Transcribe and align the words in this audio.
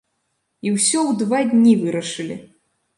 І 0.67 0.71
ўсё 0.77 0.97
ў 1.09 1.21
два 1.21 1.39
дні 1.55 1.77
вырашылі! 1.85 2.45